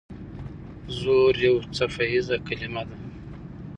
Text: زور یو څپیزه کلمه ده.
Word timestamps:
زور 0.99 1.33
یو 1.47 1.55
څپیزه 1.75 2.37
کلمه 2.47 2.83
ده. 2.89 2.95